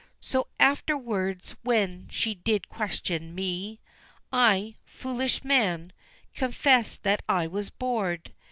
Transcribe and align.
So 0.19 0.47
afterwards 0.59 1.55
when 1.61 2.07
she 2.09 2.33
did 2.33 2.67
question 2.69 3.35
me, 3.35 3.79
I 4.31 4.73
foolish 4.83 5.43
man 5.43 5.93
confessed 6.33 7.03
that 7.03 7.21
I 7.29 7.45
was 7.45 7.69
bored. 7.69 8.33